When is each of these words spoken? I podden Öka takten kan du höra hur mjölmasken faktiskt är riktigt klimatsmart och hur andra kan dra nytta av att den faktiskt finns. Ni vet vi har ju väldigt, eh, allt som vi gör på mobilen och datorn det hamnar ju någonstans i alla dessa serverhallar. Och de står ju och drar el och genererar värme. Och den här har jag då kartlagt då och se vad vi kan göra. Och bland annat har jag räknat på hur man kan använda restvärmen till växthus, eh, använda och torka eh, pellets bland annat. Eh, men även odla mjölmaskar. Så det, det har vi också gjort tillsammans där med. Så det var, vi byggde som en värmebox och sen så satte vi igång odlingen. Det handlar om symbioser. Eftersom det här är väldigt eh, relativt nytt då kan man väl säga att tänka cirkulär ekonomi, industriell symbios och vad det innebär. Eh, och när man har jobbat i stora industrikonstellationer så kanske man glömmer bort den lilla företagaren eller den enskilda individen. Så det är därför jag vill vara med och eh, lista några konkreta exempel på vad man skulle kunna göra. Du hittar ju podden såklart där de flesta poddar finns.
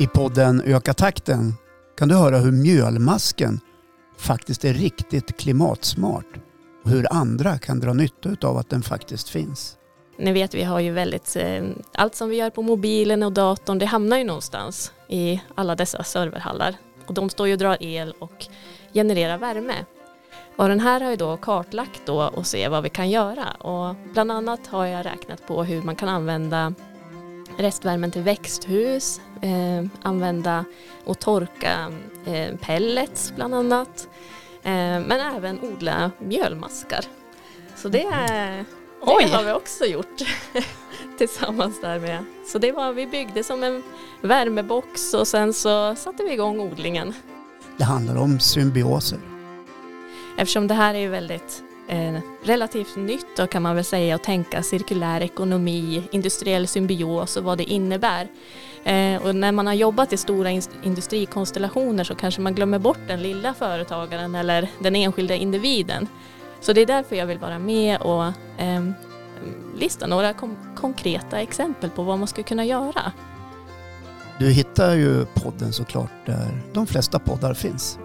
I 0.00 0.06
podden 0.06 0.62
Öka 0.66 0.94
takten 0.94 1.54
kan 1.98 2.08
du 2.08 2.14
höra 2.14 2.38
hur 2.38 2.52
mjölmasken 2.52 3.60
faktiskt 4.16 4.64
är 4.64 4.74
riktigt 4.74 5.36
klimatsmart 5.36 6.26
och 6.84 6.90
hur 6.90 7.06
andra 7.10 7.58
kan 7.58 7.80
dra 7.80 7.92
nytta 7.92 8.48
av 8.48 8.56
att 8.56 8.70
den 8.70 8.82
faktiskt 8.82 9.28
finns. 9.28 9.76
Ni 10.18 10.32
vet 10.32 10.54
vi 10.54 10.64
har 10.64 10.80
ju 10.80 10.92
väldigt, 10.92 11.36
eh, 11.36 11.62
allt 11.94 12.14
som 12.14 12.28
vi 12.28 12.36
gör 12.36 12.50
på 12.50 12.62
mobilen 12.62 13.22
och 13.22 13.32
datorn 13.32 13.78
det 13.78 13.86
hamnar 13.86 14.18
ju 14.18 14.24
någonstans 14.24 14.92
i 15.08 15.40
alla 15.54 15.74
dessa 15.74 16.02
serverhallar. 16.02 16.74
Och 17.06 17.14
de 17.14 17.30
står 17.30 17.46
ju 17.46 17.52
och 17.52 17.58
drar 17.58 17.76
el 17.80 18.14
och 18.18 18.46
genererar 18.94 19.38
värme. 19.38 19.84
Och 20.56 20.68
den 20.68 20.80
här 20.80 21.00
har 21.00 21.10
jag 21.10 21.18
då 21.18 21.36
kartlagt 21.36 22.00
då 22.06 22.22
och 22.22 22.46
se 22.46 22.68
vad 22.68 22.82
vi 22.82 22.88
kan 22.88 23.10
göra. 23.10 23.50
Och 23.50 23.96
bland 24.12 24.32
annat 24.32 24.66
har 24.66 24.86
jag 24.86 25.06
räknat 25.06 25.46
på 25.46 25.64
hur 25.64 25.82
man 25.82 25.96
kan 25.96 26.08
använda 26.08 26.74
restvärmen 27.58 28.10
till 28.10 28.22
växthus, 28.22 29.20
eh, 29.42 29.84
använda 30.02 30.64
och 31.04 31.18
torka 31.18 31.92
eh, 32.24 32.56
pellets 32.56 33.32
bland 33.36 33.54
annat. 33.54 34.08
Eh, 34.62 34.70
men 34.72 35.36
även 35.36 35.60
odla 35.60 36.10
mjölmaskar. 36.18 37.04
Så 37.76 37.88
det, 37.88 37.98
det 37.98 39.30
har 39.32 39.44
vi 39.44 39.52
också 39.52 39.84
gjort 39.84 40.22
tillsammans 41.18 41.80
där 41.80 41.98
med. 41.98 42.24
Så 42.46 42.58
det 42.58 42.72
var, 42.72 42.92
vi 42.92 43.06
byggde 43.06 43.44
som 43.44 43.62
en 43.62 43.82
värmebox 44.20 45.14
och 45.14 45.28
sen 45.28 45.54
så 45.54 45.94
satte 45.94 46.22
vi 46.22 46.32
igång 46.32 46.60
odlingen. 46.60 47.14
Det 47.76 47.84
handlar 47.84 48.16
om 48.16 48.40
symbioser. 48.40 49.18
Eftersom 50.38 50.66
det 50.66 50.74
här 50.74 50.94
är 50.94 51.08
väldigt 51.08 51.62
eh, 51.88 52.20
relativt 52.42 52.96
nytt 52.96 53.36
då 53.36 53.46
kan 53.46 53.62
man 53.62 53.74
väl 53.74 53.84
säga 53.84 54.14
att 54.14 54.24
tänka 54.24 54.62
cirkulär 54.62 55.20
ekonomi, 55.20 56.02
industriell 56.10 56.66
symbios 56.66 57.36
och 57.36 57.44
vad 57.44 57.58
det 57.58 57.64
innebär. 57.64 58.28
Eh, 58.84 59.22
och 59.22 59.34
när 59.34 59.52
man 59.52 59.66
har 59.66 59.74
jobbat 59.74 60.12
i 60.12 60.16
stora 60.16 60.50
industrikonstellationer 60.82 62.04
så 62.04 62.14
kanske 62.14 62.40
man 62.40 62.54
glömmer 62.54 62.78
bort 62.78 62.98
den 63.06 63.22
lilla 63.22 63.54
företagaren 63.54 64.34
eller 64.34 64.68
den 64.78 64.96
enskilda 64.96 65.34
individen. 65.34 66.06
Så 66.60 66.72
det 66.72 66.80
är 66.80 66.86
därför 66.86 67.16
jag 67.16 67.26
vill 67.26 67.38
vara 67.38 67.58
med 67.58 68.00
och 68.00 68.24
eh, 68.62 68.84
lista 69.76 70.06
några 70.06 70.34
konkreta 70.76 71.40
exempel 71.40 71.90
på 71.90 72.02
vad 72.02 72.18
man 72.18 72.28
skulle 72.28 72.44
kunna 72.44 72.64
göra. 72.64 73.12
Du 74.38 74.50
hittar 74.50 74.94
ju 74.94 75.24
podden 75.24 75.72
såklart 75.72 76.26
där 76.26 76.60
de 76.72 76.86
flesta 76.86 77.18
poddar 77.18 77.54
finns. 77.54 77.98